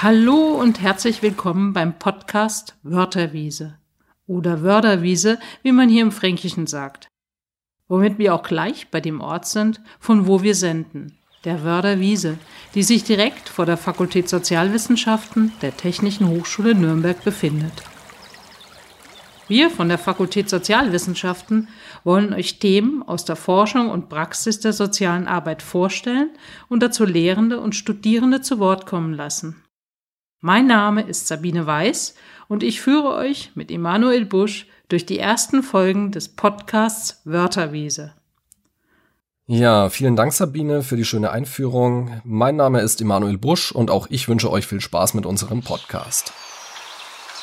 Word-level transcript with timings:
Hallo 0.00 0.54
und 0.54 0.80
herzlich 0.80 1.22
willkommen 1.22 1.72
beim 1.72 1.98
Podcast 1.98 2.76
Wörterwiese 2.84 3.78
oder 4.28 4.62
Wörderwiese, 4.62 5.40
wie 5.64 5.72
man 5.72 5.88
hier 5.88 6.02
im 6.02 6.12
Fränkischen 6.12 6.68
sagt. 6.68 7.08
Womit 7.88 8.16
wir 8.16 8.32
auch 8.32 8.44
gleich 8.44 8.92
bei 8.92 9.00
dem 9.00 9.20
Ort 9.20 9.48
sind, 9.48 9.80
von 9.98 10.28
wo 10.28 10.40
wir 10.44 10.54
senden, 10.54 11.18
der 11.44 11.64
Wörderwiese, 11.64 12.38
die 12.76 12.84
sich 12.84 13.02
direkt 13.02 13.48
vor 13.48 13.66
der 13.66 13.76
Fakultät 13.76 14.28
Sozialwissenschaften 14.28 15.50
der 15.62 15.76
Technischen 15.76 16.28
Hochschule 16.28 16.76
Nürnberg 16.76 17.24
befindet. 17.24 17.82
Wir 19.48 19.68
von 19.68 19.88
der 19.88 19.98
Fakultät 19.98 20.48
Sozialwissenschaften 20.48 21.66
wollen 22.04 22.32
euch 22.34 22.60
Themen 22.60 23.02
aus 23.02 23.24
der 23.24 23.34
Forschung 23.34 23.90
und 23.90 24.08
Praxis 24.08 24.60
der 24.60 24.74
sozialen 24.74 25.26
Arbeit 25.26 25.60
vorstellen 25.60 26.30
und 26.68 26.84
dazu 26.84 27.04
Lehrende 27.04 27.58
und 27.58 27.74
Studierende 27.74 28.42
zu 28.42 28.60
Wort 28.60 28.86
kommen 28.86 29.12
lassen. 29.12 29.64
Mein 30.40 30.68
Name 30.68 31.02
ist 31.02 31.26
Sabine 31.26 31.66
Weiß 31.66 32.14
und 32.46 32.62
ich 32.62 32.80
führe 32.80 33.12
euch 33.14 33.50
mit 33.56 33.72
Emanuel 33.72 34.24
Busch 34.24 34.68
durch 34.88 35.04
die 35.04 35.18
ersten 35.18 35.64
Folgen 35.64 36.12
des 36.12 36.28
Podcasts 36.28 37.22
Wörterwiese. 37.24 38.12
Ja, 39.48 39.88
vielen 39.90 40.14
Dank 40.14 40.32
Sabine 40.32 40.82
für 40.82 40.96
die 40.96 41.04
schöne 41.04 41.32
Einführung. 41.32 42.20
Mein 42.22 42.54
Name 42.54 42.82
ist 42.82 43.00
Emanuel 43.00 43.36
Busch 43.36 43.72
und 43.72 43.90
auch 43.90 44.06
ich 44.10 44.28
wünsche 44.28 44.48
euch 44.48 44.68
viel 44.68 44.80
Spaß 44.80 45.14
mit 45.14 45.26
unserem 45.26 45.62
Podcast. 45.62 46.32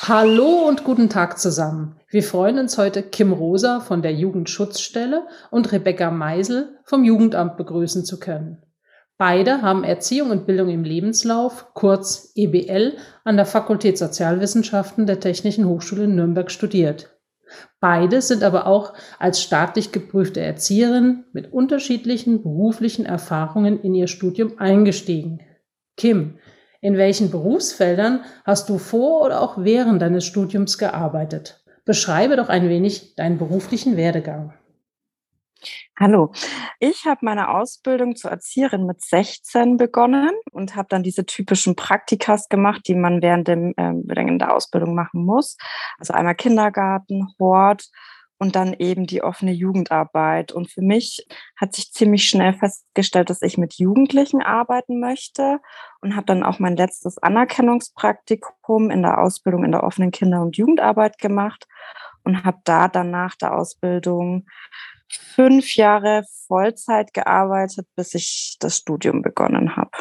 Hallo 0.04 0.66
und 0.66 0.85
guten 0.85 1.09
Tag 1.09 1.38
zusammen. 1.38 1.99
Wir 2.09 2.23
freuen 2.23 2.59
uns 2.59 2.77
heute 2.77 3.04
Kim 3.04 3.34
Rosa 3.34 3.82
von 3.82 4.04
der 4.04 4.13
Jugendschutzstelle 4.13 5.27
und 5.52 5.70
Rebecca 5.73 6.12
Meisel 6.12 6.80
vom 6.85 7.04
Jugendamt 7.04 7.57
begrüßen 7.57 8.05
zu 8.05 8.21
können. 8.21 8.64
Beide 9.17 9.61
haben 9.61 9.85
Erziehung 9.85 10.29
und 10.31 10.45
Bildung 10.45 10.69
im 10.69 10.83
Lebenslauf, 10.83 11.67
kurz 11.73 12.33
EBL, 12.35 12.97
an 13.23 13.37
der 13.37 13.45
Fakultät 13.45 13.97
Sozialwissenschaften 13.97 15.05
der 15.05 15.21
Technischen 15.21 15.67
Hochschule 15.70 16.07
Nürnberg 16.07 16.51
studiert. 16.51 17.15
Beide 17.79 18.21
sind 18.21 18.43
aber 18.43 18.67
auch 18.67 18.93
als 19.17 19.41
staatlich 19.41 19.93
geprüfte 19.93 20.41
Erzieherin 20.41 21.23
mit 21.31 21.53
unterschiedlichen 21.53 22.41
beruflichen 22.41 23.05
Erfahrungen 23.05 23.79
in 23.81 23.95
ihr 23.95 24.07
Studium 24.07 24.57
eingestiegen. 24.57 25.40
Kim, 25.95 26.40
in 26.81 26.97
welchen 26.97 27.31
Berufsfeldern 27.31 28.25
hast 28.43 28.68
du 28.68 28.77
vor 28.77 29.25
oder 29.25 29.41
auch 29.41 29.63
während 29.63 30.01
deines 30.01 30.25
Studiums 30.25 30.77
gearbeitet? 30.77 31.63
Beschreibe 31.85 32.35
doch 32.35 32.49
ein 32.49 32.68
wenig 32.68 33.15
deinen 33.15 33.37
beruflichen 33.37 33.95
Werdegang. 33.95 34.53
Hallo, 35.98 36.34
ich 36.82 37.05
habe 37.05 37.20
meine 37.21 37.49
Ausbildung 37.55 38.18
zur 38.18 38.29
Erzieherin 38.29 38.85
mit 38.85 39.01
16 39.01 39.77
begonnen 39.77 40.32
und 40.52 40.76
habe 40.76 40.90
dann 40.90 41.04
diese 41.04 41.26
typischen 41.26 41.77
Praktikas 41.77 42.49
gemacht, 42.49 42.82
die 42.90 42.96
man 42.96 43.21
während, 43.21 43.48
dem, 43.48 43.74
äh, 43.77 44.37
der 44.37 44.54
Ausbildung 44.54 44.93
machen 44.93 45.24
muss. 45.24 45.55
Also 45.98 46.12
einmal 46.12 46.35
Kindergarten, 46.35 47.29
Hort 47.40 47.85
und 48.37 48.57
dann 48.57 48.74
eben 48.74 49.05
die 49.05 49.24
offene 49.24 49.54
Jugendarbeit. 49.54 50.52
Und 50.52 50.70
für 50.70 50.82
mich 50.82 51.26
hat 51.55 51.74
sich 51.74 51.93
ziemlich 51.93 52.27
schnell 52.27 52.52
festgestellt, 52.52 53.30
dass 53.30 53.41
ich 53.41 53.57
mit 53.57 53.76
Jugendlichen 53.76 54.41
arbeiten 54.41 54.99
möchte 54.99 55.62
und 56.02 56.18
habe 56.18 56.26
dann 56.26 56.43
auch 56.43 56.59
mein 56.59 56.76
letztes 56.76 57.18
Anerkennungspraktikum 57.20 58.91
in 58.91 59.02
der 59.02 59.21
Ausbildung 59.21 59.63
in 59.63 59.71
der 59.71 59.84
offenen 59.84 60.12
Kinder- 60.12 60.41
und 60.41 60.57
Jugendarbeit 60.57 61.20
gemacht 61.20 61.70
und 62.26 62.43
habe 62.43 62.57
da 62.65 62.90
dann 62.90 63.12
nach 63.12 63.35
der 63.35 63.55
Ausbildung 63.55 64.46
fünf 65.09 65.75
Jahre 65.75 66.23
Vollzeit 66.47 67.13
gearbeitet, 67.13 67.88
bis 67.95 68.13
ich 68.13 68.57
das 68.59 68.78
Studium 68.78 69.22
begonnen 69.22 69.75
habe. 69.75 69.91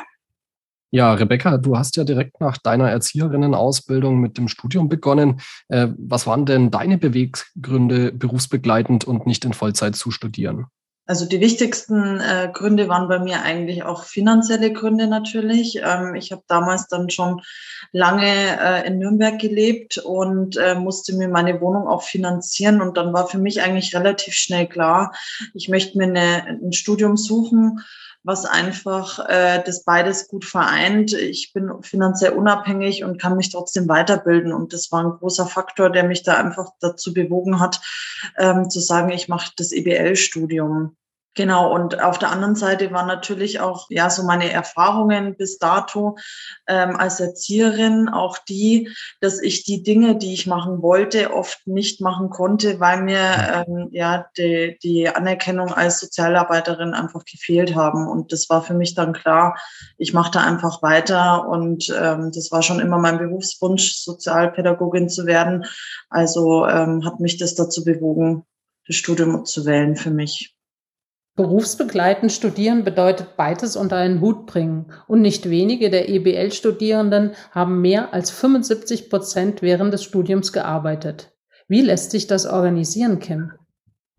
Ja, 0.90 1.12
Rebecca, 1.12 1.58
du 1.58 1.76
hast 1.76 1.96
ja 1.96 2.04
direkt 2.04 2.40
nach 2.40 2.56
deiner 2.56 2.88
Erzieherinnenausbildung 2.88 4.20
mit 4.20 4.38
dem 4.38 4.46
Studium 4.46 4.88
begonnen. 4.88 5.40
Äh, 5.68 5.88
was 5.98 6.28
waren 6.28 6.46
denn 6.46 6.70
deine 6.70 6.98
Beweggründe, 6.98 8.12
berufsbegleitend 8.12 9.04
und 9.04 9.26
nicht 9.26 9.44
in 9.44 9.54
Vollzeit 9.54 9.96
zu 9.96 10.12
studieren? 10.12 10.66
Also 11.06 11.26
die 11.26 11.40
wichtigsten 11.40 12.18
äh, 12.20 12.48
Gründe 12.50 12.88
waren 12.88 13.08
bei 13.08 13.18
mir 13.18 13.42
eigentlich 13.42 13.82
auch 13.82 14.04
finanzielle 14.04 14.72
Gründe 14.72 15.06
natürlich. 15.06 15.80
Ähm, 15.84 16.14
ich 16.14 16.32
habe 16.32 16.42
damals 16.48 16.88
dann 16.88 17.10
schon 17.10 17.42
lange 17.92 18.24
äh, 18.26 18.86
in 18.86 18.98
Nürnberg 18.98 19.38
gelebt 19.38 19.98
und 19.98 20.56
äh, 20.56 20.74
musste 20.74 21.14
mir 21.14 21.28
meine 21.28 21.60
Wohnung 21.60 21.86
auch 21.86 22.02
finanzieren. 22.02 22.80
Und 22.80 22.96
dann 22.96 23.12
war 23.12 23.26
für 23.26 23.38
mich 23.38 23.60
eigentlich 23.60 23.94
relativ 23.94 24.32
schnell 24.34 24.66
klar, 24.66 25.12
ich 25.52 25.68
möchte 25.68 25.98
mir 25.98 26.04
eine, 26.04 26.58
ein 26.62 26.72
Studium 26.72 27.18
suchen, 27.18 27.80
was 28.24 28.46
einfach 28.46 29.18
äh, 29.28 29.62
das 29.64 29.84
beides 29.84 30.28
gut 30.28 30.46
vereint. 30.46 31.12
Ich 31.12 31.52
bin 31.52 31.70
finanziell 31.82 32.32
unabhängig 32.32 33.04
und 33.04 33.20
kann 33.20 33.36
mich 33.36 33.52
trotzdem 33.52 33.86
weiterbilden. 33.86 34.52
Und 34.52 34.72
das 34.72 34.90
war 34.90 35.04
ein 35.04 35.18
großer 35.18 35.46
Faktor, 35.46 35.90
der 35.90 36.04
mich 36.04 36.22
da 36.22 36.36
einfach 36.38 36.70
dazu 36.80 37.12
bewogen 37.12 37.60
hat, 37.60 37.80
ähm, 38.38 38.70
zu 38.70 38.80
sagen, 38.80 39.10
ich 39.10 39.28
mache 39.28 39.52
das 39.56 39.72
EBL-Studium. 39.72 40.96
Genau, 41.36 41.74
und 41.74 42.00
auf 42.00 42.20
der 42.20 42.30
anderen 42.30 42.54
Seite 42.54 42.92
waren 42.92 43.08
natürlich 43.08 43.58
auch 43.58 43.86
ja 43.90 44.08
so 44.08 44.22
meine 44.22 44.52
Erfahrungen 44.52 45.36
bis 45.36 45.58
dato 45.58 46.16
ähm, 46.68 46.94
als 46.96 47.18
Erzieherin 47.18 48.08
auch 48.08 48.38
die, 48.38 48.88
dass 49.20 49.42
ich 49.42 49.64
die 49.64 49.82
Dinge, 49.82 50.16
die 50.16 50.32
ich 50.32 50.46
machen 50.46 50.80
wollte, 50.80 51.34
oft 51.34 51.66
nicht 51.66 52.00
machen 52.00 52.30
konnte, 52.30 52.78
weil 52.78 53.02
mir 53.02 53.64
ähm, 53.66 53.88
ja 53.90 54.26
die, 54.38 54.78
die 54.84 55.08
Anerkennung 55.08 55.72
als 55.72 55.98
Sozialarbeiterin 55.98 56.94
einfach 56.94 57.24
gefehlt 57.24 57.74
haben. 57.74 58.06
Und 58.06 58.32
das 58.32 58.48
war 58.48 58.62
für 58.62 58.74
mich 58.74 58.94
dann 58.94 59.12
klar, 59.12 59.58
ich 59.98 60.14
mache 60.14 60.30
da 60.30 60.44
einfach 60.44 60.82
weiter 60.82 61.48
und 61.48 61.92
ähm, 62.00 62.30
das 62.32 62.52
war 62.52 62.62
schon 62.62 62.78
immer 62.78 62.98
mein 62.98 63.18
Berufswunsch, 63.18 63.96
Sozialpädagogin 63.96 65.08
zu 65.08 65.26
werden. 65.26 65.64
Also 66.10 66.64
ähm, 66.68 67.04
hat 67.04 67.18
mich 67.18 67.38
das 67.38 67.56
dazu 67.56 67.84
bewogen, 67.84 68.44
das 68.86 68.94
Studium 68.94 69.44
zu 69.44 69.66
wählen 69.66 69.96
für 69.96 70.10
mich. 70.10 70.53
Berufsbegleitend 71.36 72.30
studieren 72.30 72.84
bedeutet 72.84 73.36
beides 73.36 73.74
unter 73.74 73.96
einen 73.96 74.20
Hut 74.20 74.46
bringen. 74.46 74.92
Und 75.08 75.20
nicht 75.20 75.50
wenige 75.50 75.90
der 75.90 76.08
EBL-Studierenden 76.08 77.32
haben 77.50 77.80
mehr 77.80 78.14
als 78.14 78.30
75 78.30 79.10
Prozent 79.10 79.60
während 79.60 79.92
des 79.92 80.04
Studiums 80.04 80.52
gearbeitet. 80.52 81.32
Wie 81.66 81.80
lässt 81.80 82.12
sich 82.12 82.28
das 82.28 82.46
organisieren, 82.46 83.18
Kim? 83.18 83.52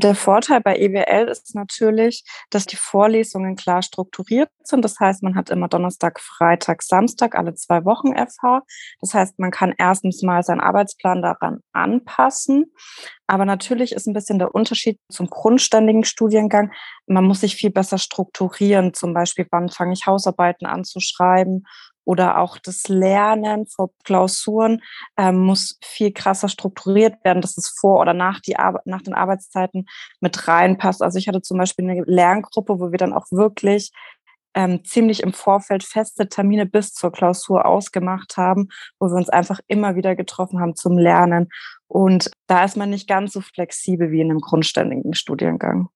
Der 0.02 0.14
Vorteil 0.14 0.60
bei 0.60 0.76
EWL 0.76 1.30
ist 1.30 1.56
natürlich, 1.56 2.26
dass 2.50 2.66
die 2.66 2.76
Vorlesungen 2.76 3.56
klar 3.56 3.82
strukturiert 3.82 4.50
sind. 4.62 4.84
Das 4.84 5.00
heißt, 5.00 5.24
man 5.24 5.36
hat 5.36 5.50
immer 5.50 5.70
Donnerstag, 5.70 6.20
Freitag, 6.20 6.84
Samstag, 6.84 7.34
alle 7.34 7.56
zwei 7.56 7.86
Wochen 7.86 8.14
FH. 8.14 8.64
Das 9.00 9.14
heißt, 9.14 9.40
man 9.40 9.52
kann 9.52 9.74
erstens 9.78 10.22
mal 10.22 10.44
seinen 10.44 10.60
Arbeitsplan 10.60 11.22
daran 11.22 11.62
anpassen. 11.72 12.74
Aber 13.28 13.46
natürlich 13.46 13.94
ist 13.94 14.06
ein 14.06 14.14
bisschen 14.14 14.38
der 14.38 14.54
Unterschied 14.54 15.00
zum 15.10 15.30
grundständigen 15.30 16.04
Studiengang. 16.04 16.74
Man 17.08 17.24
muss 17.24 17.40
sich 17.40 17.56
viel 17.56 17.72
besser 17.72 17.98
strukturieren. 17.98 18.94
Zum 18.94 19.14
Beispiel, 19.14 19.48
wann 19.50 19.70
fange 19.70 19.94
ich 19.94 20.06
Hausarbeiten 20.06 20.68
an 20.68 20.84
zu 20.84 21.00
schreiben 21.00 21.64
oder 22.06 22.40
auch 22.40 22.58
das 22.58 22.88
Lernen 22.88 23.66
vor 23.66 23.90
Klausuren 24.04 24.82
ähm, 25.18 25.40
muss 25.40 25.78
viel 25.84 26.14
krasser 26.14 26.48
strukturiert 26.48 27.24
werden, 27.26 27.42
dass 27.42 27.58
es 27.58 27.68
vor 27.68 28.00
oder 28.00 28.14
nach, 28.14 28.40
die 28.40 28.56
nach 28.86 29.02
den 29.02 29.14
Arbeitszeiten 29.14 29.88
mit 30.22 30.48
reinpasst. 30.48 31.02
Also 31.02 31.18
ich 31.18 31.28
hatte 31.28 31.42
zum 31.42 31.58
Beispiel 31.58 31.90
eine 31.90 32.04
Lerngruppe, 32.06 32.80
wo 32.80 32.92
wir 32.92 32.98
dann 32.98 33.14
auch 33.14 33.26
wirklich 33.32 33.92
ähm, 34.56 34.84
ziemlich 34.86 35.22
im 35.22 35.34
Vorfeld 35.34 35.84
feste 35.84 36.30
Termine 36.30 36.66
bis 36.66 36.94
zur 36.94 37.12
Klausur 37.12 37.66
ausgemacht 37.66 38.38
haben, 38.38 38.70
wo 39.00 39.08
wir 39.08 39.16
uns 39.16 39.30
einfach 39.30 39.60
immer 39.68 39.96
wieder 39.96 40.16
getroffen 40.16 40.62
haben 40.62 40.76
zum 40.76 40.98
Lernen. 40.98 41.50
Und 41.88 42.32
da 42.48 42.64
ist 42.64 42.78
man 42.78 42.90
nicht 42.90 43.08
ganz 43.08 43.34
so 43.34 43.42
flexibel 43.42 44.12
wie 44.12 44.22
in 44.22 44.32
einem 44.32 44.40
grundständigen 44.40 45.14
Studiengang. 45.14 45.90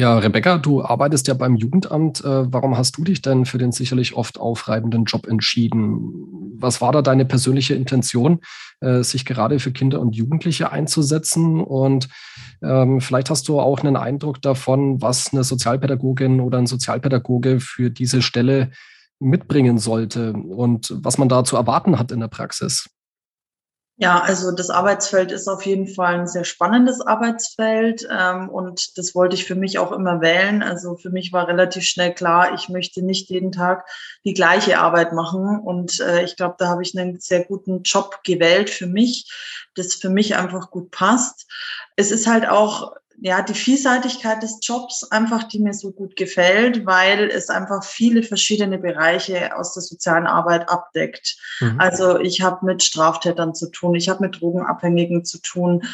Ja, 0.00 0.18
Rebecca, 0.18 0.58
du 0.58 0.82
arbeitest 0.82 1.28
ja 1.28 1.34
beim 1.34 1.54
Jugendamt. 1.54 2.20
Äh, 2.24 2.52
warum 2.52 2.76
hast 2.76 2.98
du 2.98 3.04
dich 3.04 3.22
denn 3.22 3.44
für 3.44 3.58
den 3.58 3.70
sicherlich 3.70 4.14
oft 4.14 4.40
aufreibenden 4.40 5.04
Job 5.04 5.28
entschieden? 5.28 6.52
Was 6.58 6.80
war 6.80 6.90
da 6.90 7.00
deine 7.00 7.24
persönliche 7.24 7.74
Intention, 7.74 8.40
äh, 8.80 9.04
sich 9.04 9.24
gerade 9.24 9.60
für 9.60 9.70
Kinder 9.70 10.00
und 10.00 10.16
Jugendliche 10.16 10.72
einzusetzen? 10.72 11.60
Und 11.60 12.08
ähm, 12.60 13.00
vielleicht 13.00 13.30
hast 13.30 13.46
du 13.46 13.60
auch 13.60 13.84
einen 13.84 13.96
Eindruck 13.96 14.42
davon, 14.42 15.00
was 15.00 15.32
eine 15.32 15.44
Sozialpädagogin 15.44 16.40
oder 16.40 16.58
ein 16.58 16.66
Sozialpädagoge 16.66 17.60
für 17.60 17.90
diese 17.90 18.20
Stelle 18.20 18.72
mitbringen 19.20 19.78
sollte 19.78 20.32
und 20.32 20.92
was 20.96 21.18
man 21.18 21.28
da 21.28 21.44
zu 21.44 21.54
erwarten 21.56 22.00
hat 22.00 22.10
in 22.10 22.18
der 22.18 22.28
Praxis. 22.28 22.88
Ja, 23.96 24.20
also 24.20 24.50
das 24.50 24.70
Arbeitsfeld 24.70 25.30
ist 25.30 25.46
auf 25.46 25.64
jeden 25.64 25.86
Fall 25.86 26.16
ein 26.16 26.26
sehr 26.26 26.42
spannendes 26.42 27.00
Arbeitsfeld 27.00 28.04
ähm, 28.10 28.48
und 28.48 28.98
das 28.98 29.14
wollte 29.14 29.36
ich 29.36 29.44
für 29.44 29.54
mich 29.54 29.78
auch 29.78 29.92
immer 29.92 30.20
wählen. 30.20 30.64
Also 30.64 30.96
für 30.96 31.10
mich 31.10 31.32
war 31.32 31.46
relativ 31.46 31.84
schnell 31.84 32.12
klar, 32.12 32.54
ich 32.54 32.68
möchte 32.68 33.02
nicht 33.02 33.30
jeden 33.30 33.52
Tag 33.52 33.86
die 34.24 34.34
gleiche 34.34 34.80
Arbeit 34.80 35.12
machen 35.12 35.60
und 35.60 36.00
äh, 36.00 36.24
ich 36.24 36.34
glaube, 36.34 36.56
da 36.58 36.66
habe 36.66 36.82
ich 36.82 36.98
einen 36.98 37.20
sehr 37.20 37.44
guten 37.44 37.82
Job 37.82 38.18
gewählt 38.24 38.68
für 38.68 38.88
mich, 38.88 39.30
das 39.76 39.94
für 39.94 40.10
mich 40.10 40.34
einfach 40.34 40.70
gut 40.70 40.90
passt. 40.90 41.46
Es 41.94 42.10
ist 42.10 42.26
halt 42.26 42.48
auch 42.48 42.94
ja, 43.24 43.40
die 43.40 43.54
Vielseitigkeit 43.54 44.42
des 44.42 44.58
Jobs 44.60 45.02
einfach, 45.10 45.44
die 45.44 45.58
mir 45.58 45.72
so 45.72 45.92
gut 45.92 46.14
gefällt, 46.14 46.84
weil 46.84 47.30
es 47.30 47.48
einfach 47.48 47.82
viele 47.82 48.22
verschiedene 48.22 48.76
Bereiche 48.76 49.56
aus 49.56 49.72
der 49.72 49.82
sozialen 49.82 50.26
Arbeit 50.26 50.68
abdeckt. 50.68 51.38
Mhm. 51.58 51.80
Also 51.80 52.18
ich 52.18 52.42
habe 52.42 52.66
mit 52.66 52.82
Straftätern 52.82 53.54
zu 53.54 53.70
tun, 53.70 53.94
ich 53.94 54.10
habe 54.10 54.24
mit 54.24 54.38
Drogenabhängigen 54.38 55.24
zu 55.24 55.38
tun, 55.38 55.84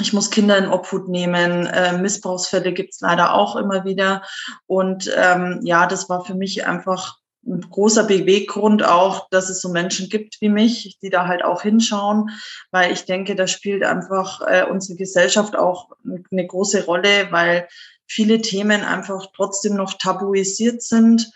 ich 0.00 0.12
muss 0.12 0.32
Kinder 0.32 0.58
in 0.58 0.66
Obhut 0.66 1.08
nehmen, 1.08 1.66
äh, 1.66 1.96
Missbrauchsfälle 1.96 2.72
gibt's 2.72 3.00
leider 3.00 3.32
auch 3.34 3.54
immer 3.54 3.84
wieder. 3.84 4.22
Und 4.66 5.08
ähm, 5.16 5.60
ja, 5.62 5.86
das 5.86 6.08
war 6.08 6.24
für 6.24 6.34
mich 6.34 6.66
einfach 6.66 7.21
ein 7.44 7.60
großer 7.60 8.04
Beweggrund 8.04 8.84
auch, 8.84 9.28
dass 9.30 9.48
es 9.48 9.60
so 9.60 9.68
Menschen 9.68 10.08
gibt 10.08 10.40
wie 10.40 10.48
mich, 10.48 10.98
die 11.02 11.10
da 11.10 11.26
halt 11.26 11.44
auch 11.44 11.62
hinschauen, 11.62 12.30
weil 12.70 12.92
ich 12.92 13.04
denke, 13.04 13.34
da 13.34 13.46
spielt 13.46 13.82
einfach 13.82 14.40
äh, 14.46 14.64
unsere 14.64 14.96
Gesellschaft 14.96 15.56
auch 15.56 15.90
eine 16.04 16.46
große 16.46 16.84
Rolle, 16.84 17.28
weil 17.30 17.68
viele 18.06 18.40
Themen 18.40 18.82
einfach 18.82 19.26
trotzdem 19.34 19.74
noch 19.74 19.94
tabuisiert 19.94 20.82
sind. 20.82 21.32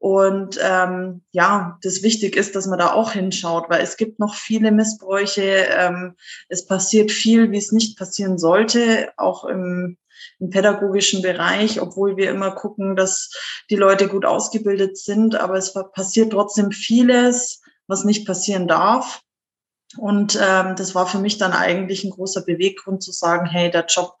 Und 0.00 0.60
ähm, 0.62 1.22
ja, 1.32 1.76
das 1.82 2.04
wichtig 2.04 2.36
ist, 2.36 2.54
dass 2.54 2.66
man 2.66 2.78
da 2.78 2.92
auch 2.92 3.12
hinschaut, 3.12 3.68
weil 3.68 3.82
es 3.82 3.96
gibt 3.96 4.20
noch 4.20 4.36
viele 4.36 4.70
Missbräuche. 4.70 5.42
Ähm, 5.42 6.14
es 6.48 6.66
passiert 6.66 7.10
viel, 7.10 7.50
wie 7.50 7.58
es 7.58 7.72
nicht 7.72 7.98
passieren 7.98 8.38
sollte, 8.38 9.10
auch 9.16 9.44
im 9.44 9.96
im 10.40 10.50
pädagogischen 10.50 11.22
Bereich, 11.22 11.80
obwohl 11.80 12.16
wir 12.16 12.30
immer 12.30 12.52
gucken, 12.52 12.96
dass 12.96 13.30
die 13.70 13.76
Leute 13.76 14.08
gut 14.08 14.24
ausgebildet 14.24 14.96
sind. 14.96 15.34
Aber 15.34 15.54
es 15.54 15.74
passiert 15.92 16.32
trotzdem 16.32 16.70
vieles, 16.70 17.62
was 17.86 18.04
nicht 18.04 18.26
passieren 18.26 18.68
darf. 18.68 19.22
Und 19.96 20.38
ähm, 20.40 20.76
das 20.76 20.94
war 20.94 21.06
für 21.06 21.18
mich 21.18 21.38
dann 21.38 21.52
eigentlich 21.52 22.04
ein 22.04 22.10
großer 22.10 22.42
Beweggrund 22.42 23.02
zu 23.02 23.10
sagen, 23.10 23.46
hey, 23.46 23.70
der 23.70 23.86
Job, 23.86 24.16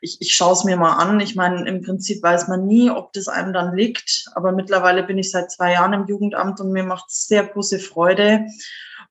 ich, 0.00 0.16
ich 0.20 0.34
schaue 0.34 0.54
es 0.54 0.64
mir 0.64 0.76
mal 0.76 0.94
an. 0.94 1.20
Ich 1.20 1.36
meine, 1.36 1.68
im 1.68 1.82
Prinzip 1.82 2.20
weiß 2.22 2.48
man 2.48 2.66
nie, 2.66 2.90
ob 2.90 3.12
das 3.12 3.28
einem 3.28 3.52
dann 3.52 3.76
liegt. 3.76 4.26
Aber 4.34 4.50
mittlerweile 4.50 5.04
bin 5.04 5.16
ich 5.16 5.30
seit 5.30 5.52
zwei 5.52 5.72
Jahren 5.72 5.92
im 5.92 6.06
Jugendamt 6.06 6.60
und 6.60 6.72
mir 6.72 6.82
macht 6.82 7.06
es 7.10 7.26
sehr 7.26 7.46
große 7.46 7.78
Freude. 7.78 8.46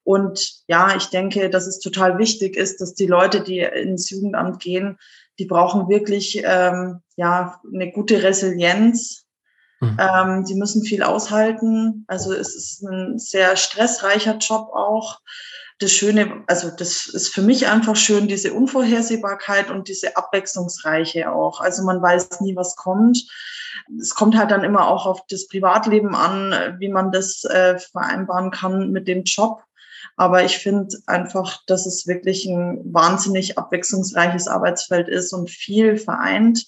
Und 0.03 0.63
ja, 0.67 0.95
ich 0.97 1.05
denke, 1.05 1.50
dass 1.50 1.65
es 1.67 1.79
total 1.79 2.17
wichtig 2.17 2.57
ist, 2.57 2.81
dass 2.81 2.94
die 2.94 3.07
Leute, 3.07 3.41
die 3.41 3.59
ins 3.59 4.09
Jugendamt 4.09 4.59
gehen, 4.59 5.00
die 5.39 5.45
brauchen 5.45 5.89
wirklich 5.89 6.41
ähm, 6.44 7.01
ja 7.15 7.59
eine 7.74 7.91
gute 7.91 8.24
Resilienz. 8.24 9.25
Mhm. 9.83 9.97
Ähm, 10.00 10.45
die 10.45 10.56
müssen 10.56 10.83
viel 10.83 11.03
aushalten. 11.03 12.06
Also 12.07 12.33
es 12.33 12.56
ist 12.56 12.83
ein 12.83 13.19
sehr 13.19 13.56
stressreicher 13.57 14.38
Job 14.38 14.69
auch. 14.74 15.19
Das 15.80 15.91
Schöne, 15.91 16.44
also 16.47 16.69
das 16.69 17.07
ist 17.07 17.33
für 17.33 17.41
mich 17.41 17.68
einfach 17.68 17.95
schön, 17.95 18.27
diese 18.27 18.53
Unvorhersehbarkeit 18.53 19.69
und 19.69 19.88
diese 19.88 20.15
Abwechslungsreiche 20.15 21.31
auch. 21.31 21.59
Also 21.59 21.83
man 21.83 22.01
weiß 22.01 22.39
nie, 22.41 22.56
was 22.56 22.75
kommt. 22.75 23.27
Es 24.00 24.15
kommt 24.15 24.38
halt 24.38 24.51
dann 24.51 24.63
immer 24.63 24.88
auch 24.88 25.06
auf 25.06 25.25
das 25.27 25.47
Privatleben 25.47 26.15
an, 26.15 26.77
wie 26.79 26.89
man 26.89 27.12
das 27.12 27.44
äh, 27.44 27.77
vereinbaren 27.79 28.51
kann 28.51 28.91
mit 28.91 29.07
dem 29.07 29.24
Job. 29.24 29.63
Aber 30.15 30.44
ich 30.44 30.57
finde 30.60 30.95
einfach, 31.07 31.62
dass 31.65 31.86
es 31.86 32.07
wirklich 32.07 32.45
ein 32.45 32.81
wahnsinnig 32.94 33.57
abwechslungsreiches 33.57 34.48
Arbeitsfeld 34.48 35.07
ist 35.07 35.33
und 35.33 35.50
viel 35.50 35.98
vereint. 35.98 36.65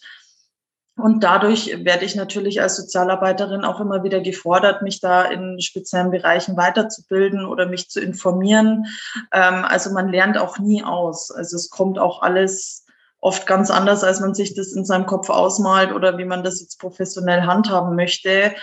Und 0.97 1.25
dadurch 1.25 1.83
werde 1.83 2.06
ich 2.06 2.15
natürlich 2.15 2.62
als 2.62 2.77
Sozialarbeiterin 2.77 3.65
auch 3.65 3.81
immer 3.81 4.03
wieder 4.03 4.21
gefordert, 4.21 4.81
mich 4.81 5.01
da 5.01 5.24
in 5.24 5.59
speziellen 5.59 6.09
Bereichen 6.09 6.56
weiterzubilden 6.56 7.45
oder 7.45 7.68
mich 7.68 7.89
zu 7.89 8.00
informieren. 8.00 8.86
Ähm, 9.33 9.65
also 9.65 9.92
man 9.92 10.07
lernt 10.07 10.38
auch 10.38 10.57
nie 10.57 10.83
aus. 10.83 11.31
Also 11.31 11.57
es 11.57 11.69
kommt 11.69 12.00
auch 12.00 12.21
alles 12.21 12.86
oft 13.19 13.45
ganz 13.45 13.71
anders, 13.71 14.03
als 14.03 14.21
man 14.21 14.33
sich 14.36 14.53
das 14.53 14.71
in 14.71 14.86
seinem 14.86 15.06
Kopf 15.06 15.30
ausmalt 15.30 15.92
oder 15.92 16.18
wie 16.18 16.25
man 16.25 16.44
das 16.44 16.62
jetzt 16.62 16.80
professionell 16.80 17.42
handhaben 17.42 17.95
möchte. 17.95 18.53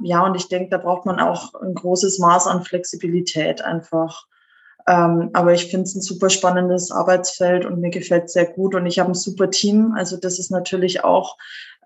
Ja, 0.00 0.26
und 0.26 0.34
ich 0.34 0.48
denke, 0.48 0.70
da 0.70 0.78
braucht 0.78 1.06
man 1.06 1.20
auch 1.20 1.54
ein 1.54 1.72
großes 1.72 2.18
Maß 2.18 2.48
an 2.48 2.64
Flexibilität 2.64 3.62
einfach. 3.62 4.26
Ähm, 4.88 5.30
aber 5.34 5.52
ich 5.52 5.66
finde 5.66 5.84
es 5.84 5.94
ein 5.94 6.00
super 6.00 6.30
spannendes 6.30 6.90
Arbeitsfeld 6.90 7.66
und 7.66 7.80
mir 7.80 7.90
gefällt 7.90 8.24
es 8.24 8.32
sehr 8.32 8.46
gut 8.46 8.74
und 8.74 8.86
ich 8.86 8.98
habe 8.98 9.10
ein 9.10 9.14
super 9.14 9.50
Team. 9.50 9.94
Also 9.96 10.16
das 10.16 10.38
ist 10.38 10.50
natürlich 10.50 11.04
auch 11.04 11.36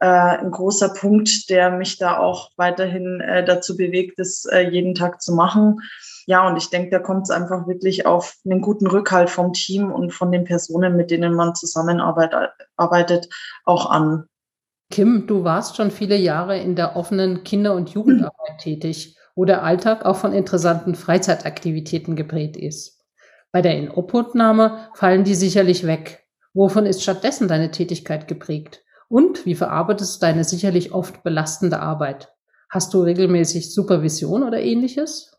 äh, 0.01 0.07
ein 0.07 0.51
großer 0.51 0.91
Punkt, 0.91 1.51
der 1.51 1.71
mich 1.71 1.99
da 1.99 2.19
auch 2.19 2.51
weiterhin 2.57 3.21
äh, 3.21 3.45
dazu 3.45 3.77
bewegt, 3.77 4.19
das 4.19 4.45
äh, 4.45 4.61
jeden 4.61 4.95
Tag 4.95 5.21
zu 5.21 5.35
machen 5.35 5.81
ja, 6.27 6.47
und 6.47 6.57
ich 6.57 6.71
denke, 6.71 6.91
da 6.91 6.99
kommt 6.99 7.25
es 7.25 7.31
einfach 7.31 7.67
wirklich 7.67 8.07
auf 8.07 8.37
einen 8.45 8.61
guten 8.61 8.87
Rückhalt 8.87 9.31
vom 9.31 9.53
Team 9.53 9.91
und 9.91 10.13
von 10.13 10.31
den 10.31 10.45
Personen, 10.45 10.97
mit 10.97 11.11
denen 11.11 11.35
man 11.35 11.55
zusammenarbeitet, 11.55 13.29
auch 13.65 13.91
an. 13.91 14.25
Kim, 14.91 15.27
du 15.27 15.43
warst 15.43 15.77
schon 15.77 15.91
viele 15.91 16.17
Jahre 16.17 16.59
in 16.59 16.77
der 16.77 16.97
offenen 16.97 17.45
Kinder- 17.45 17.75
und 17.75 17.91
Jugendarbeit 17.91 18.59
tätig, 18.59 19.17
wo 19.35 19.45
der 19.45 19.63
Alltag 19.63 20.05
auch 20.05 20.17
von 20.17 20.33
interessanten 20.33 20.95
Freizeitaktivitäten 20.95 22.17
geprägt 22.17 22.57
ist. 22.57 23.01
Bei 23.51 23.63
der 23.63 23.77
Inobhutnahme 23.77 24.89
fallen 24.95 25.25
die 25.25 25.35
sicherlich 25.35 25.87
weg. 25.87 26.27
Wovon 26.55 26.87
ist 26.87 27.03
stattdessen 27.03 27.49
deine 27.49 27.71
Tätigkeit 27.71 28.29
geprägt? 28.29 28.83
Und 29.09 29.45
wie 29.45 29.55
verarbeitest 29.55 30.17
du 30.17 30.27
deine 30.27 30.45
sicherlich 30.45 30.93
oft 30.93 31.23
belastende 31.23 31.81
Arbeit? 31.81 32.33
Hast 32.71 32.95
du 32.95 33.03
regelmäßig 33.03 33.75
Supervision 33.75 34.43
oder 34.43 34.61
ähnliches? 34.61 35.32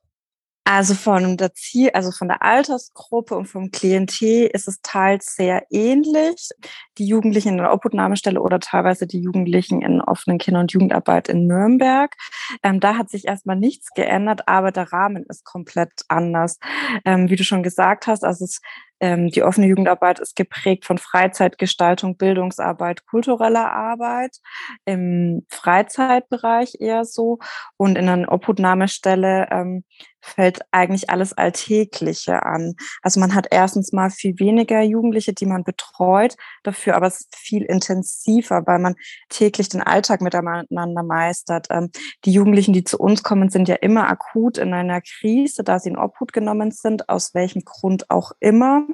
Also 0.66 0.94
von 0.94 1.36
der 1.36 1.54
Ziel, 1.54 1.90
also 1.94 2.12
von 2.12 2.30
der 2.30 2.42
Altersgruppe 2.42 3.36
und 3.36 3.48
vom 3.48 3.72
Klientel 3.72 4.50
ist 4.54 4.70
es 4.70 4.82
teils 4.82 5.36
sehr 5.36 5.66
ähnlich. 5.72 6.50
Die 6.98 7.06
Jugendlichen 7.06 7.50
in 7.50 7.58
der 7.58 7.74
Obhutnahmestelle 7.74 8.42
oder 8.42 8.62
teilweise 8.62 9.06
die 9.06 9.20
Jugendlichen 9.20 9.82
in 9.82 10.00
offenen 10.00 10.38
Kinder- 10.38 10.62
und 10.62 10.72
Jugendarbeit 10.72 11.28
in 11.28 11.48
Nürnberg. 11.48 12.16
Ähm, 12.64 12.80
da 12.80 12.98
hat 12.98 13.10
sich 13.10 13.28
erstmal 13.28 13.58
nichts 13.58 13.90
geändert, 13.94 14.48
aber 14.48 14.72
der 14.72 14.94
Rahmen 14.94 15.26
ist 15.28 15.44
komplett 15.44 15.92
anders. 16.08 16.60
Ähm, 17.04 17.30
wie 17.30 17.36
du 17.36 17.44
schon 17.44 17.64
gesagt 17.64 18.08
hast, 18.08 18.24
also 18.24 18.46
es 18.46 18.62
ähm, 19.04 19.32
die 19.32 19.44
offene 19.44 19.68
Jugendarbeit 19.68 20.20
ist 20.20 20.34
geprägt 20.34 20.86
von 20.86 20.98
Freizeitgestaltung, 20.98 22.16
Bildungsarbeit, 22.16 23.06
kultureller 23.06 23.70
Arbeit, 23.70 24.38
im 24.86 25.46
Freizeitbereich 25.50 26.78
eher 26.80 27.04
so. 27.04 27.40
Und 27.76 27.98
in 27.98 28.08
einer 28.08 28.32
Obhutnahmestelle 28.32 29.50
ähm, 29.52 29.84
fällt 30.24 30.62
eigentlich 30.72 31.10
alles 31.10 31.34
Alltägliche 31.34 32.44
an. 32.44 32.76
Also 33.02 33.20
man 33.20 33.36
hat 33.36 33.48
erstens 33.52 33.92
mal 33.92 34.10
viel 34.10 34.40
weniger 34.40 34.82
Jugendliche, 34.82 35.34
die 35.34 35.46
man 35.46 35.64
betreut, 35.64 36.38
dafür 36.64 36.96
aber 36.96 37.12
viel 37.36 37.64
intensiver, 37.64 38.66
weil 38.66 38.80
man 38.80 38.96
täglich 39.30 39.68
den 39.68 39.82
Alltag 39.82 40.22
miteinander 40.22 41.04
meistert. 41.04 41.68
Ähm, 41.70 41.92
die 42.24 42.32
Jugendlichen, 42.32 42.74
die 42.74 42.86
zu 42.86 42.98
uns 42.98 43.22
kommen, 43.22 43.50
sind 43.50 43.68
ja 43.68 43.76
immer 43.76 44.08
akut 44.08 44.58
in 44.58 44.74
einer 44.74 45.02
Krise, 45.02 45.64
da 45.64 45.78
sie 45.78 45.90
in 45.90 45.98
Obhut 45.98 46.32
genommen 46.32 46.72
sind, 46.72 47.10
aus 47.10 47.34
welchem 47.34 47.64
Grund 47.66 48.10
auch 48.10 48.32
immer. 48.40 48.88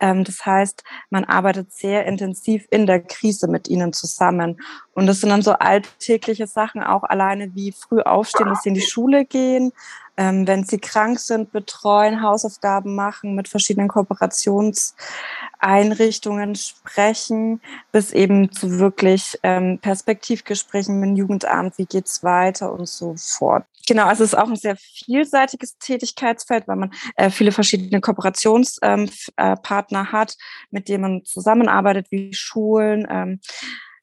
Ähm, 0.00 0.24
das 0.24 0.44
heißt, 0.44 0.84
man 1.08 1.24
arbeitet 1.24 1.72
sehr 1.72 2.04
intensiv 2.04 2.66
in 2.70 2.86
der 2.86 3.00
Krise 3.00 3.48
mit 3.48 3.68
ihnen 3.68 3.94
zusammen. 3.94 4.60
Und 4.92 5.06
das 5.06 5.20
sind 5.20 5.30
dann 5.30 5.42
so 5.42 5.52
alltägliche 5.52 6.46
Sachen, 6.46 6.82
auch 6.82 7.04
alleine 7.04 7.54
wie 7.54 7.72
früh 7.72 8.00
aufstehen, 8.00 8.48
dass 8.48 8.62
sie 8.62 8.68
in 8.70 8.74
die 8.74 8.80
Schule 8.82 9.24
gehen, 9.24 9.72
ähm, 10.18 10.46
wenn 10.46 10.64
sie 10.64 10.78
krank 10.78 11.18
sind, 11.20 11.52
betreuen, 11.52 12.20
Hausaufgaben 12.22 12.94
machen, 12.94 13.34
mit 13.36 13.48
verschiedenen 13.48 13.88
Kooperationseinrichtungen 13.88 16.56
sprechen, 16.56 17.62
bis 17.92 18.12
eben 18.12 18.52
zu 18.52 18.80
wirklich 18.80 19.38
ähm, 19.44 19.78
Perspektivgesprächen 19.78 20.98
mit 20.98 21.10
dem 21.10 21.16
Jugendamt, 21.16 21.78
wie 21.78 21.86
geht's 21.86 22.24
weiter 22.24 22.72
und 22.72 22.88
so 22.88 23.14
fort. 23.16 23.64
Genau, 23.86 24.06
also 24.06 24.24
es 24.24 24.32
ist 24.32 24.38
auch 24.38 24.48
ein 24.48 24.56
sehr 24.56 24.76
vielseitiges 24.76 25.78
Tätigkeitsfeld, 25.78 26.66
weil 26.68 26.76
man 26.76 26.92
äh, 27.16 27.30
viele 27.30 27.52
verschiedene 27.52 28.02
Kooperationspartner 28.02 29.08
ähm, 29.36 30.06
äh, 30.06 30.12
hat, 30.12 30.36
mit 30.70 30.88
denen 30.88 31.00
man 31.00 31.24
zusammenarbeitet, 31.24 32.08
wie 32.10 32.34
Schulen, 32.34 33.06
ähm, 33.08 33.40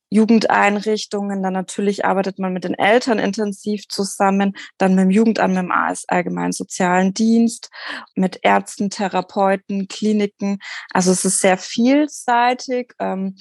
Jugendeinrichtungen. 0.10 1.42
Dann 1.44 1.54
natürlich 1.54 2.06
arbeitet 2.06 2.40
man 2.40 2.54
mit 2.54 2.64
den 2.64 2.74
Eltern 2.74 3.20
intensiv 3.20 3.88
zusammen, 3.88 4.56
dann 4.78 4.96
mit 4.96 5.04
dem 5.04 5.12
Jugendamt, 5.12 5.54
mit 5.54 5.64
dem 5.64 5.72
AS 5.72 6.06
Allgemeinen 6.08 6.54
Sozialen 6.54 7.14
Dienst, 7.14 7.70
mit 8.16 8.40
Ärzten, 8.44 8.90
Therapeuten, 8.90 9.88
Kliniken. 9.88 10.60
Also 10.92 11.12
es 11.12 11.26
ist 11.26 11.40
sehr 11.40 11.58
vielseitig. 11.58 12.94
Ähm, 13.00 13.36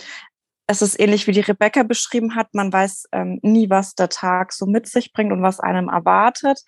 es 0.66 0.80
ist 0.80 0.98
ähnlich 0.98 1.26
wie 1.26 1.32
die 1.32 1.40
Rebecca 1.40 1.82
beschrieben 1.82 2.36
hat. 2.36 2.54
Man 2.54 2.72
weiß 2.72 3.08
ähm, 3.12 3.38
nie, 3.42 3.68
was 3.68 3.94
der 3.94 4.08
Tag 4.08 4.52
so 4.52 4.66
mit 4.66 4.88
sich 4.88 5.12
bringt 5.12 5.32
und 5.32 5.42
was 5.42 5.60
einem 5.60 5.88
erwartet. 5.88 6.60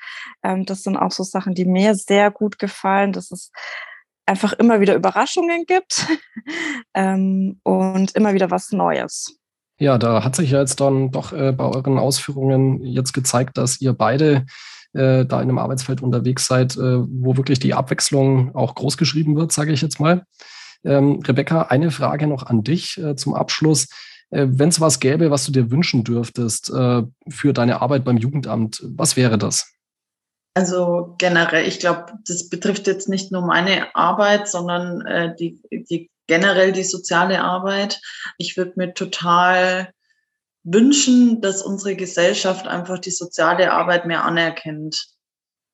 Ähm, 0.42 0.66
das 0.66 0.82
sind 0.82 0.96
auch 0.96 1.12
so 1.12 1.22
Sachen, 1.22 1.54
die 1.54 1.64
mir 1.64 1.94
sehr 1.94 2.30
gut 2.30 2.58
gefallen, 2.58 3.12
dass 3.12 3.30
es 3.30 3.50
einfach 4.26 4.52
immer 4.54 4.80
wieder 4.80 4.94
Überraschungen 4.94 5.64
gibt 5.64 6.06
ähm, 6.94 7.60
und 7.62 8.14
immer 8.14 8.34
wieder 8.34 8.50
was 8.50 8.72
Neues. 8.72 9.38
Ja, 9.78 9.98
da 9.98 10.24
hat 10.24 10.36
sich 10.36 10.50
ja 10.50 10.60
jetzt 10.60 10.80
dann 10.80 11.10
doch 11.10 11.32
äh, 11.32 11.52
bei 11.52 11.64
euren 11.64 11.98
Ausführungen 11.98 12.82
jetzt 12.82 13.12
gezeigt, 13.12 13.58
dass 13.58 13.80
ihr 13.80 13.92
beide 13.92 14.46
äh, 14.94 15.26
da 15.26 15.42
in 15.42 15.48
einem 15.48 15.58
Arbeitsfeld 15.58 16.02
unterwegs 16.02 16.46
seid, 16.46 16.76
äh, 16.76 16.98
wo 17.00 17.36
wirklich 17.36 17.58
die 17.58 17.74
Abwechslung 17.74 18.54
auch 18.54 18.74
groß 18.74 18.96
geschrieben 18.96 19.36
wird, 19.36 19.52
sage 19.52 19.72
ich 19.72 19.82
jetzt 19.82 20.00
mal. 20.00 20.24
Ähm, 20.84 21.20
Rebecca, 21.26 21.62
eine 21.62 21.90
Frage 21.90 22.26
noch 22.26 22.44
an 22.44 22.62
dich 22.62 22.96
äh, 22.96 23.16
zum 23.16 23.34
Abschluss. 23.34 23.88
Äh, 24.30 24.46
Wenn 24.48 24.70
es 24.70 24.80
was 24.80 24.98
gäbe, 24.98 25.30
was 25.30 25.44
du 25.44 25.52
dir 25.52 25.70
wünschen 25.70 26.04
dürftest 26.04 26.70
äh, 26.70 27.02
für 27.28 27.52
deine 27.52 27.82
Arbeit 27.82 28.04
beim 28.04 28.16
Jugendamt, 28.16 28.82
was 28.82 29.16
wäre 29.16 29.36
das? 29.36 29.70
Also 30.54 31.14
generell, 31.18 31.68
ich 31.68 31.80
glaube, 31.80 32.06
das 32.26 32.48
betrifft 32.48 32.86
jetzt 32.86 33.10
nicht 33.10 33.30
nur 33.30 33.42
meine 33.42 33.94
Arbeit, 33.94 34.48
sondern 34.48 35.04
die, 35.38 35.60
die 35.70 36.08
generell 36.26 36.72
die 36.72 36.84
soziale 36.84 37.42
Arbeit. 37.42 38.00
Ich 38.38 38.56
würde 38.56 38.72
mir 38.76 38.94
total 38.94 39.92
wünschen, 40.64 41.40
dass 41.40 41.62
unsere 41.62 41.96
Gesellschaft 41.96 42.66
einfach 42.66 42.98
die 42.98 43.10
soziale 43.10 43.72
Arbeit 43.72 44.06
mehr 44.06 44.24
anerkennt. 44.24 45.06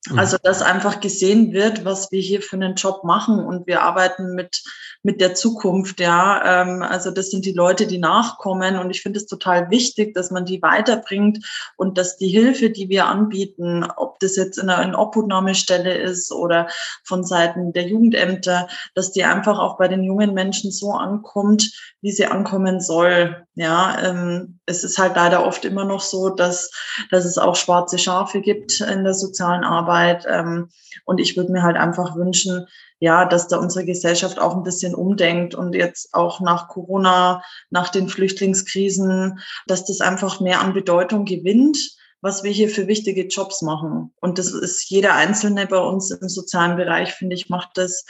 Mhm. 0.08 0.18
Also, 0.18 0.36
dass 0.42 0.62
einfach 0.62 1.00
gesehen 1.00 1.52
wird, 1.52 1.84
was 1.84 2.10
wir 2.10 2.20
hier 2.20 2.42
für 2.42 2.56
einen 2.56 2.74
Job 2.74 3.04
machen 3.04 3.44
und 3.44 3.66
wir 3.66 3.82
arbeiten 3.82 4.34
mit 4.34 4.62
mit 5.02 5.20
der 5.20 5.34
Zukunft, 5.34 6.00
ja. 6.00 6.62
Ähm, 6.62 6.82
also 6.82 7.10
das 7.10 7.30
sind 7.30 7.44
die 7.44 7.52
Leute, 7.52 7.86
die 7.86 7.98
nachkommen 7.98 8.76
und 8.76 8.90
ich 8.90 9.02
finde 9.02 9.18
es 9.18 9.26
total 9.26 9.70
wichtig, 9.70 10.14
dass 10.14 10.30
man 10.30 10.44
die 10.44 10.62
weiterbringt 10.62 11.44
und 11.76 11.98
dass 11.98 12.16
die 12.16 12.28
Hilfe, 12.28 12.70
die 12.70 12.88
wir 12.88 13.06
anbieten, 13.06 13.84
ob 13.96 14.20
das 14.20 14.36
jetzt 14.36 14.58
in 14.58 14.70
einer 14.70 14.98
Obhutnahmestelle 14.98 15.94
ist 15.94 16.32
oder 16.32 16.68
von 17.04 17.24
Seiten 17.24 17.72
der 17.72 17.88
Jugendämter, 17.88 18.68
dass 18.94 19.12
die 19.12 19.24
einfach 19.24 19.58
auch 19.58 19.76
bei 19.76 19.88
den 19.88 20.04
jungen 20.04 20.34
Menschen 20.34 20.70
so 20.70 20.92
ankommt, 20.92 21.72
wie 22.00 22.12
sie 22.12 22.26
ankommen 22.26 22.80
soll. 22.80 23.44
Ja, 23.54 23.98
ähm, 24.02 24.60
es 24.66 24.84
ist 24.84 24.98
halt 24.98 25.16
leider 25.16 25.44
oft 25.44 25.64
immer 25.64 25.84
noch 25.84 26.00
so, 26.00 26.30
dass, 26.30 26.70
dass 27.10 27.24
es 27.24 27.38
auch 27.38 27.56
schwarze 27.56 27.98
Schafe 27.98 28.40
gibt 28.40 28.80
in 28.80 29.04
der 29.04 29.14
sozialen 29.14 29.64
Arbeit. 29.64 30.24
Ähm, 30.28 30.68
und 31.04 31.18
ich 31.18 31.36
würde 31.36 31.52
mir 31.52 31.62
halt 31.62 31.76
einfach 31.76 32.16
wünschen, 32.16 32.66
ja, 33.02 33.24
dass 33.24 33.48
da 33.48 33.56
unsere 33.56 33.84
Gesellschaft 33.84 34.38
auch 34.38 34.54
ein 34.54 34.62
bisschen 34.62 34.94
umdenkt 34.94 35.56
und 35.56 35.74
jetzt 35.74 36.14
auch 36.14 36.40
nach 36.40 36.68
Corona, 36.68 37.42
nach 37.68 37.88
den 37.88 38.08
Flüchtlingskrisen, 38.08 39.40
dass 39.66 39.84
das 39.84 40.00
einfach 40.00 40.38
mehr 40.38 40.60
an 40.60 40.72
Bedeutung 40.72 41.24
gewinnt, 41.24 41.96
was 42.20 42.44
wir 42.44 42.52
hier 42.52 42.68
für 42.68 42.86
wichtige 42.86 43.26
Jobs 43.26 43.60
machen. 43.60 44.14
Und 44.20 44.38
das 44.38 44.52
ist 44.52 44.88
jeder 44.88 45.14
Einzelne 45.14 45.66
bei 45.66 45.78
uns 45.78 46.12
im 46.12 46.28
sozialen 46.28 46.76
Bereich, 46.76 47.12
finde 47.12 47.34
ich, 47.34 47.48
macht 47.48 47.70
das. 47.74 48.04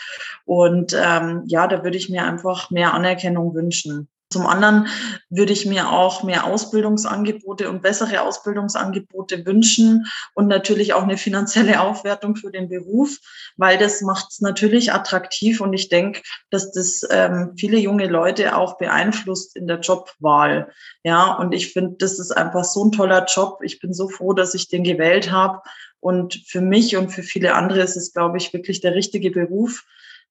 Und 0.44 0.92
ähm, 0.94 1.44
ja, 1.46 1.66
da 1.66 1.84
würde 1.84 1.96
ich 1.96 2.10
mir 2.10 2.26
einfach 2.26 2.70
mehr 2.70 2.92
Anerkennung 2.92 3.54
wünschen. 3.54 4.10
Zum 4.32 4.46
anderen 4.46 4.88
würde 5.30 5.52
ich 5.52 5.66
mir 5.66 5.90
auch 5.90 6.22
mehr 6.22 6.44
Ausbildungsangebote 6.44 7.68
und 7.70 7.82
bessere 7.82 8.22
Ausbildungsangebote 8.22 9.46
wünschen 9.46 10.06
und 10.34 10.48
natürlich 10.48 10.94
auch 10.94 11.02
eine 11.02 11.16
finanzielle 11.16 11.80
Aufwertung 11.80 12.36
für 12.36 12.50
den 12.50 12.68
Beruf, 12.68 13.18
weil 13.56 13.78
das 13.78 14.00
macht 14.00 14.26
es 14.30 14.40
natürlich 14.40 14.92
attraktiv 14.92 15.60
und 15.60 15.72
ich 15.72 15.88
denke, 15.88 16.22
dass 16.50 16.72
das 16.72 17.06
ähm, 17.10 17.52
viele 17.56 17.78
junge 17.78 18.06
Leute 18.06 18.56
auch 18.56 18.78
beeinflusst 18.78 19.56
in 19.56 19.66
der 19.66 19.80
Jobwahl. 19.80 20.72
Ja, 21.04 21.34
und 21.34 21.52
ich 21.52 21.72
finde, 21.72 21.96
das 21.98 22.18
ist 22.18 22.30
einfach 22.32 22.64
so 22.64 22.84
ein 22.84 22.92
toller 22.92 23.24
Job. 23.26 23.60
Ich 23.62 23.80
bin 23.80 23.92
so 23.92 24.08
froh, 24.08 24.32
dass 24.32 24.54
ich 24.54 24.68
den 24.68 24.84
gewählt 24.84 25.30
habe. 25.30 25.60
Und 26.00 26.42
für 26.46 26.60
mich 26.60 26.96
und 26.96 27.10
für 27.10 27.22
viele 27.22 27.54
andere 27.54 27.80
ist 27.80 27.96
es, 27.96 28.12
glaube 28.12 28.38
ich, 28.38 28.52
wirklich 28.52 28.80
der 28.80 28.94
richtige 28.94 29.30
Beruf. 29.30 29.84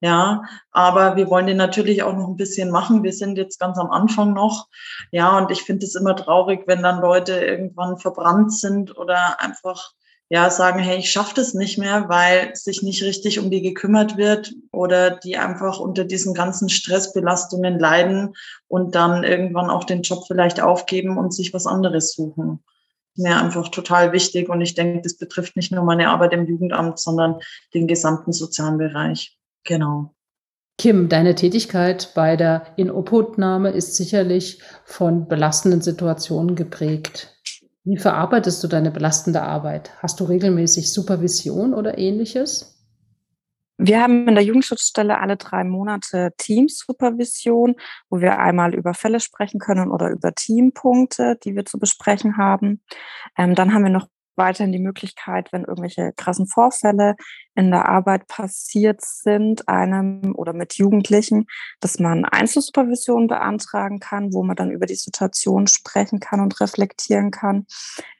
Ja, 0.03 0.41
aber 0.71 1.15
wir 1.15 1.29
wollen 1.29 1.45
den 1.45 1.57
natürlich 1.57 2.01
auch 2.01 2.13
noch 2.13 2.27
ein 2.27 2.35
bisschen 2.35 2.71
machen. 2.71 3.03
Wir 3.03 3.13
sind 3.13 3.37
jetzt 3.37 3.59
ganz 3.59 3.77
am 3.77 3.91
Anfang 3.91 4.33
noch. 4.33 4.67
Ja, 5.11 5.37
und 5.37 5.51
ich 5.51 5.61
finde 5.61 5.85
es 5.85 5.93
immer 5.93 6.15
traurig, 6.15 6.63
wenn 6.65 6.81
dann 6.81 7.01
Leute 7.01 7.33
irgendwann 7.33 7.97
verbrannt 7.99 8.51
sind 8.51 8.97
oder 8.97 9.39
einfach 9.39 9.93
ja 10.29 10.49
sagen, 10.49 10.79
hey, 10.79 10.97
ich 10.97 11.11
schaffe 11.11 11.35
das 11.35 11.53
nicht 11.53 11.77
mehr, 11.77 12.09
weil 12.09 12.55
sich 12.55 12.81
nicht 12.81 13.03
richtig 13.03 13.37
um 13.37 13.51
die 13.51 13.61
gekümmert 13.61 14.17
wird 14.17 14.53
oder 14.71 15.11
die 15.11 15.37
einfach 15.37 15.79
unter 15.79 16.05
diesen 16.05 16.33
ganzen 16.33 16.69
Stressbelastungen 16.69 17.77
leiden 17.77 18.33
und 18.67 18.95
dann 18.95 19.23
irgendwann 19.23 19.69
auch 19.69 19.83
den 19.83 20.01
Job 20.01 20.23
vielleicht 20.25 20.61
aufgeben 20.61 21.17
und 21.17 21.33
sich 21.33 21.53
was 21.53 21.67
anderes 21.67 22.13
suchen. 22.13 22.63
Mir 23.15 23.37
einfach 23.37 23.67
total 23.67 24.13
wichtig 24.13 24.49
und 24.49 24.61
ich 24.61 24.73
denke, 24.73 25.01
das 25.01 25.17
betrifft 25.17 25.57
nicht 25.57 25.73
nur 25.73 25.83
meine 25.83 26.09
Arbeit 26.09 26.33
im 26.33 26.47
Jugendamt, 26.47 26.97
sondern 26.97 27.39
den 27.73 27.85
gesamten 27.85 28.31
sozialen 28.31 28.77
Bereich. 28.77 29.37
Genau. 29.63 30.13
Kim, 30.77 31.09
deine 31.09 31.35
Tätigkeit 31.35 32.11
bei 32.15 32.35
der 32.35 32.73
Inobhutnahme 32.75 33.69
ist 33.69 33.95
sicherlich 33.95 34.61
von 34.83 35.27
belastenden 35.27 35.81
Situationen 35.81 36.55
geprägt. 36.55 37.37
Wie 37.83 37.97
verarbeitest 37.97 38.63
du 38.63 38.67
deine 38.67 38.91
belastende 38.91 39.41
Arbeit? 39.41 39.91
Hast 40.01 40.19
du 40.19 40.23
regelmäßig 40.23 40.91
Supervision 40.91 41.73
oder 41.73 41.97
ähnliches? 41.97 42.81
Wir 43.77 43.99
haben 43.99 44.27
in 44.27 44.35
der 44.35 44.43
Jugendschutzstelle 44.43 45.19
alle 45.19 45.37
drei 45.37 45.63
Monate 45.63 46.33
Teamsupervision, 46.37 47.75
wo 48.09 48.21
wir 48.21 48.37
einmal 48.37 48.75
über 48.75 48.93
Fälle 48.93 49.19
sprechen 49.19 49.59
können 49.59 49.89
oder 49.89 50.11
über 50.11 50.33
Teampunkte, 50.33 51.37
die 51.43 51.55
wir 51.55 51.65
zu 51.65 51.79
besprechen 51.79 52.37
haben. 52.37 52.83
Ähm, 53.37 53.55
dann 53.55 53.73
haben 53.73 53.83
wir 53.83 53.89
noch 53.89 54.07
weiterhin 54.35 54.71
die 54.71 54.79
Möglichkeit, 54.79 55.51
wenn 55.51 55.65
irgendwelche 55.65 56.13
krassen 56.15 56.47
Vorfälle 56.47 57.15
in 57.55 57.71
der 57.71 57.89
Arbeit 57.89 58.27
passiert 58.27 59.01
sind, 59.01 59.67
einem 59.67 60.33
oder 60.35 60.53
mit 60.53 60.75
Jugendlichen, 60.75 61.45
dass 61.79 61.99
man 61.99 62.25
Einzelsupervision 62.25 63.27
beantragen 63.27 63.99
kann, 63.99 64.33
wo 64.33 64.43
man 64.43 64.55
dann 64.55 64.71
über 64.71 64.85
die 64.85 64.95
Situation 64.95 65.67
sprechen 65.67 66.19
kann 66.19 66.39
und 66.39 66.59
reflektieren 66.61 67.31
kann. 67.31 67.65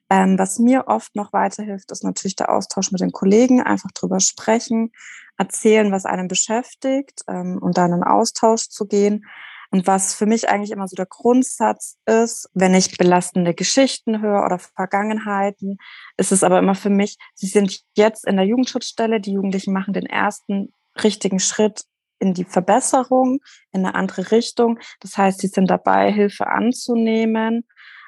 Ähm, 0.09 0.37
was 0.37 0.59
mir 0.59 0.87
oft 0.87 1.15
noch 1.15 1.31
weiterhilft, 1.31 1.89
ist 1.91 2.03
natürlich 2.03 2.35
der 2.35 2.51
Austausch 2.51 2.91
mit 2.91 2.99
den 2.99 3.13
Kollegen, 3.13 3.61
einfach 3.61 3.91
drüber 3.91 4.19
sprechen, 4.19 4.91
erzählen, 5.37 5.91
was 5.91 6.05
einen 6.05 6.27
beschäftigt 6.27 7.21
ähm, 7.29 7.57
und 7.61 7.77
dann 7.77 7.93
in 7.93 8.03
Austausch 8.03 8.67
zu 8.67 8.85
gehen. 8.85 9.25
Und 9.71 9.87
was 9.87 10.13
für 10.13 10.25
mich 10.25 10.49
eigentlich 10.49 10.71
immer 10.71 10.87
so 10.87 10.97
der 10.97 11.05
Grundsatz 11.05 11.97
ist, 12.05 12.49
wenn 12.53 12.73
ich 12.73 12.97
belastende 12.97 13.53
Geschichten 13.53 14.21
höre 14.21 14.45
oder 14.45 14.59
Vergangenheiten, 14.59 15.77
ist 16.17 16.33
es 16.33 16.43
aber 16.43 16.59
immer 16.59 16.75
für 16.75 16.89
mich, 16.89 17.17
sie 17.35 17.47
sind 17.47 17.81
jetzt 17.95 18.27
in 18.27 18.35
der 18.35 18.45
Jugendschutzstelle, 18.45 19.21
die 19.21 19.31
Jugendlichen 19.31 19.73
machen 19.73 19.93
den 19.93 20.05
ersten 20.05 20.73
richtigen 21.01 21.39
Schritt 21.39 21.85
in 22.19 22.33
die 22.33 22.43
Verbesserung, 22.43 23.39
in 23.71 23.85
eine 23.85 23.95
andere 23.95 24.31
Richtung. 24.31 24.77
Das 24.99 25.17
heißt, 25.17 25.39
sie 25.39 25.47
sind 25.47 25.71
dabei, 25.71 26.11
Hilfe 26.11 26.47
anzunehmen 26.47 27.65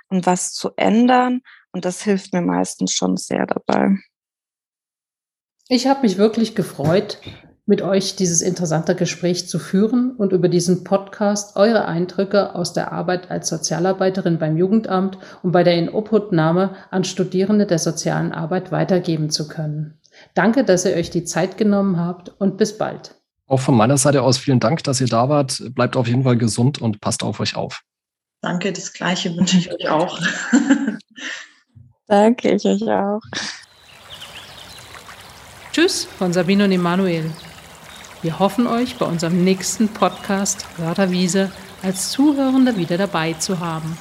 und 0.09 0.25
was 0.25 0.53
zu 0.53 0.71
ändern. 0.75 1.41
Und 1.71 1.85
das 1.85 2.03
hilft 2.03 2.33
mir 2.33 2.41
meistens 2.41 2.91
schon 2.91 3.15
sehr 3.15 3.47
dabei. 3.47 3.97
Ich 5.69 5.87
habe 5.87 6.01
mich 6.01 6.17
wirklich 6.17 6.55
gefreut, 6.55 7.19
mit 7.65 7.81
euch 7.81 8.15
dieses 8.15 8.41
interessante 8.41 8.93
Gespräch 8.93 9.47
zu 9.47 9.57
führen 9.57 10.11
und 10.17 10.33
über 10.33 10.49
diesen 10.49 10.83
Podcast 10.83 11.55
eure 11.55 11.85
Eindrücke 11.85 12.55
aus 12.55 12.73
der 12.73 12.91
Arbeit 12.91 13.31
als 13.31 13.47
Sozialarbeiterin 13.47 14.37
beim 14.37 14.57
Jugendamt 14.57 15.17
und 15.43 15.53
bei 15.53 15.63
der 15.63 15.75
Inobhutnahme 15.75 16.75
an 16.91 17.03
Studierende 17.05 17.65
der 17.65 17.79
sozialen 17.79 18.33
Arbeit 18.33 18.71
weitergeben 18.71 19.29
zu 19.29 19.47
können. 19.47 19.99
Danke, 20.33 20.63
dass 20.63 20.85
ihr 20.85 20.95
euch 20.95 21.09
die 21.09 21.23
Zeit 21.23 21.57
genommen 21.57 21.99
habt 21.99 22.29
und 22.39 22.57
bis 22.57 22.77
bald. 22.77 23.15
Auch 23.47 23.59
von 23.59 23.75
meiner 23.75 23.97
Seite 23.97 24.23
aus 24.23 24.37
vielen 24.37 24.59
Dank, 24.59 24.83
dass 24.83 24.99
ihr 24.99 25.07
da 25.07 25.29
wart. 25.29 25.63
Bleibt 25.73 25.95
auf 25.95 26.07
jeden 26.07 26.23
Fall 26.23 26.37
gesund 26.37 26.81
und 26.81 27.01
passt 27.01 27.23
auf 27.23 27.39
euch 27.39 27.55
auf. 27.55 27.81
Danke, 28.41 28.73
das 28.73 28.91
Gleiche 28.91 29.35
wünsche 29.35 29.57
ich 29.57 29.71
euch 29.71 29.87
auch. 29.89 30.19
Danke, 32.07 32.51
ich 32.51 32.65
euch 32.65 32.83
auch. 32.83 33.21
Tschüss 35.71 36.05
von 36.05 36.33
Sabine 36.33 36.65
und 36.65 36.71
Emanuel. 36.71 37.31
Wir 38.23 38.39
hoffen 38.39 38.67
euch 38.67 38.95
bei 38.95 39.05
unserem 39.05 39.43
nächsten 39.43 39.89
Podcast 39.89 40.65
Wörterwiese 40.77 41.51
als 41.81 42.09
Zuhörende 42.09 42.77
wieder 42.77 42.97
dabei 42.97 43.33
zu 43.33 43.59
haben. 43.59 43.97